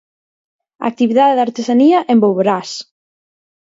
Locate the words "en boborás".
2.11-2.69